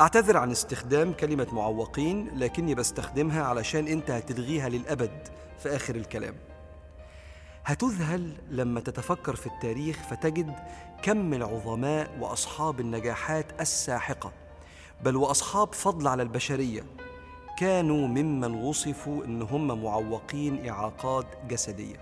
[0.00, 6.34] أعتذر عن استخدام كلمة معوقين لكني بستخدمها علشان أنت هتلغيها للأبد في آخر الكلام.
[7.64, 10.54] هتذهل لما تتفكر في التاريخ فتجد
[11.02, 14.32] كم العظماء وأصحاب النجاحات الساحقة
[15.04, 16.84] بل وأصحاب فضل على البشرية.
[17.58, 21.96] كانوا ممن وصفوا إن هم معوقين إعاقات جسدية.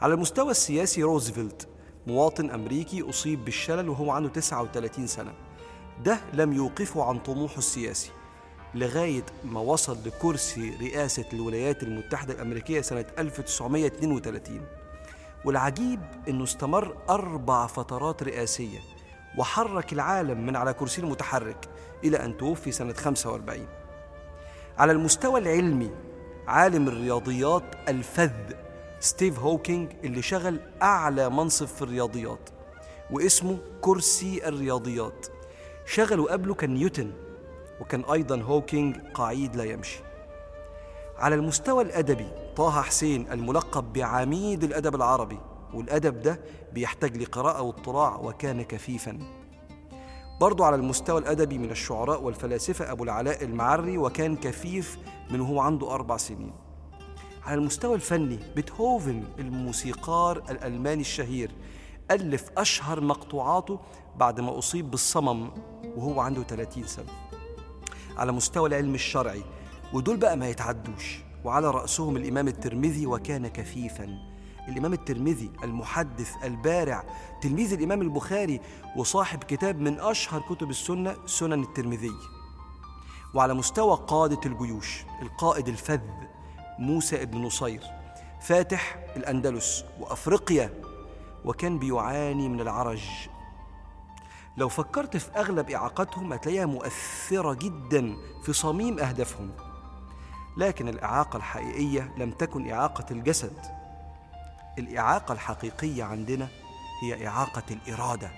[0.00, 1.68] على المستوى السياسي روزفلت
[2.06, 5.32] مواطن أمريكي أصيب بالشلل وهو عنده 39 سنة.
[6.04, 8.10] ده لم يوقفه عن طموحه السياسي.
[8.74, 14.60] لغاية ما وصل لكرسي رئاسة الولايات المتحدة الأمريكية سنة 1932
[15.44, 18.78] والعجيب إنه استمر أربع فترات رئاسية
[19.38, 21.68] وحرك العالم من على كرسي المتحرك
[22.04, 23.66] إلى أن توفي سنة 45
[24.78, 25.90] على المستوى العلمي
[26.48, 28.30] عالم الرياضيات الفذ
[29.00, 32.50] ستيف هوكينج اللي شغل أعلى منصب في الرياضيات
[33.10, 35.26] واسمه كرسي الرياضيات.
[35.86, 37.10] شغله قبله كان نيوتن
[37.80, 40.00] وكان أيضا هوكينج قعيد لا يمشي.
[41.18, 45.38] على المستوى الأدبي طه حسين الملقب بعميد الأدب العربي
[45.74, 46.40] والأدب ده
[46.72, 49.18] بيحتاج لقراءة واطلاع وكان كفيفاً.
[50.40, 54.98] برضو على المستوى الأدبي من الشعراء والفلاسفة أبو العلاء المعري وكان كفيف
[55.30, 56.52] من وهو عنده أربع سنين.
[57.44, 61.50] على المستوى الفني بيتهوفن الموسيقار الألماني الشهير
[62.10, 63.80] ألف أشهر مقطوعاته
[64.16, 65.50] بعد ما أصيب بالصمم.
[65.96, 67.12] وهو عنده 30 سنة.
[68.16, 69.42] على مستوى العلم الشرعي
[69.92, 71.18] ودول بقى ما يتعدوش.
[71.44, 74.18] وعلى رأسهم الإمام الترمذي وكان كفيفاً.
[74.68, 77.04] الإمام الترمذي المحدث البارع
[77.42, 78.60] تلميذ الإمام البخاري
[78.96, 82.12] وصاحب كتاب من أشهر كتب السنة سنن الترمذي.
[83.34, 86.00] وعلى مستوى قادة الجيوش القائد الفذ
[86.78, 87.82] موسى بن نصير
[88.40, 90.82] فاتح الأندلس وأفريقيا
[91.44, 93.02] وكان بيعاني من العرج
[94.56, 99.50] لو فكرت في أغلب إعاقتهم هتلاقيها مؤثرة جدا في صميم أهدافهم.
[100.56, 103.56] لكن الإعاقة الحقيقية لم تكن إعاقة الجسد.
[104.78, 106.48] الإعاقة الحقيقية عندنا
[107.02, 108.30] هي إعاقة الإرادة.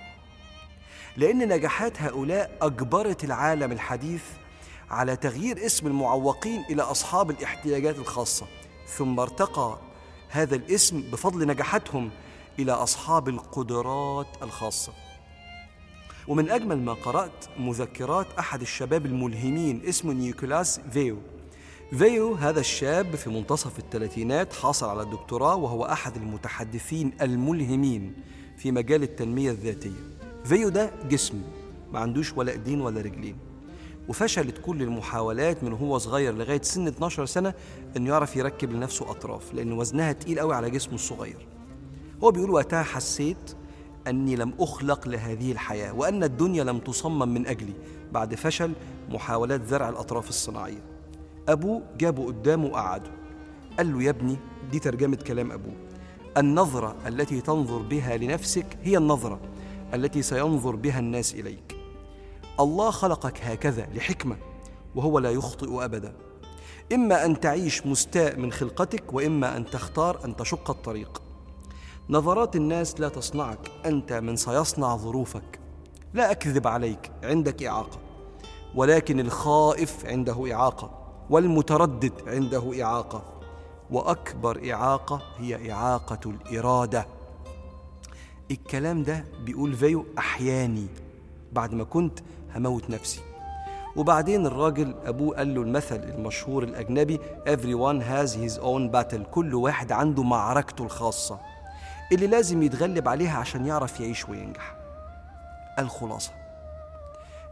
[1.16, 4.24] لأن نجاحات هؤلاء أجبرت العالم الحديث
[4.90, 8.46] على تغيير اسم المعوقين إلى أصحاب الاحتياجات الخاصة.
[8.86, 9.78] ثم ارتقى
[10.28, 12.10] هذا الاسم بفضل نجاحاتهم
[12.58, 14.92] إلى أصحاب القدرات الخاصة.
[16.28, 21.16] ومن أجمل ما قرأت مذكرات أحد الشباب الملهمين اسمه نيكولاس فيو.
[21.98, 28.14] فيو هذا الشاب في منتصف الثلاثينات حاصل على الدكتوراه وهو أحد المتحدثين الملهمين
[28.56, 30.16] في مجال التنمية الذاتية.
[30.44, 31.42] فيو ده جسم
[31.92, 33.36] ما عندوش ولا إيدين ولا رجلين.
[34.08, 37.54] وفشلت كل المحاولات من هو صغير لغاية سن 12 سنة
[37.96, 41.46] إنه يعرف يركب لنفسه أطراف لأن وزنها تقيل قوي على جسمه الصغير.
[42.22, 43.56] هو بيقول وقتها حسيت
[44.06, 47.72] أني لم أخلق لهذه الحياة وأن الدنيا لم تصمم من أجلي.
[48.12, 48.72] بعد فشل
[49.10, 50.82] محاولات زرع الأطراف الصناعية.
[51.48, 53.10] أبوه جابه قدامه وقعده.
[53.78, 54.36] قال له يا ابني
[54.70, 55.74] دي ترجمة كلام أبوه.
[56.36, 59.40] النظرة التي تنظر بها لنفسك هي النظرة
[59.94, 61.76] التي سينظر بها الناس إليك.
[62.60, 64.36] الله خلقك هكذا لحكمة
[64.94, 66.12] وهو لا يخطئ أبدا.
[66.92, 71.22] إما أن تعيش مستاء من خلقتك وإما أن تختار أن تشق الطريق.
[72.10, 75.60] نظرات الناس لا تصنعك أنت من سيصنع ظروفك.
[76.14, 77.98] لا أكذب عليك عندك إعاقة.
[78.74, 80.90] ولكن الخائف عنده إعاقة
[81.30, 83.22] والمتردد عنده إعاقة.
[83.90, 87.06] وأكبر إعاقة هي إعاقة الإرادة.
[88.50, 90.86] الكلام ده بيقول فيو أحياني
[91.52, 92.18] بعد ما كنت
[92.54, 93.20] هموت نفسي.
[93.96, 99.30] وبعدين الراجل أبوه قال له المثل المشهور الأجنبي everyone has his own battle.
[99.30, 101.55] كل واحد عنده معركته الخاصة.
[102.12, 104.76] اللي لازم يتغلب عليها عشان يعرف يعيش وينجح.
[105.78, 106.32] الخلاصة.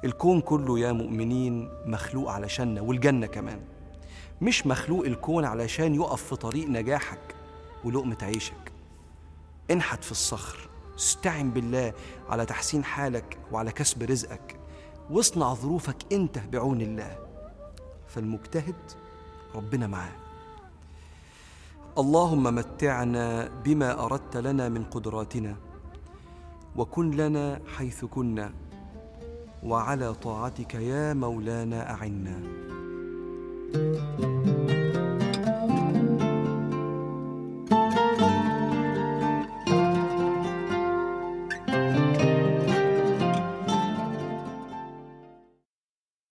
[0.04, 3.60] الكون كله يا مؤمنين مخلوق علشاننا والجنة كمان.
[4.40, 7.34] مش مخلوق الكون علشان يقف في طريق نجاحك
[7.84, 8.72] ولقمة عيشك.
[9.70, 10.68] انحت في الصخر.
[10.98, 11.92] استعن بالله
[12.28, 14.56] على تحسين حالك وعلى كسب رزقك.
[15.10, 17.18] واصنع ظروفك انت بعون الله.
[18.08, 18.76] فالمجتهد
[19.54, 20.23] ربنا معاه
[21.98, 25.56] اللهم متعنا بما أردت لنا من قدراتنا
[26.76, 28.52] وكن لنا حيث كنا
[29.62, 32.40] وعلى طاعتك يا مولانا أعنا.
[33.74, 34.33] thank you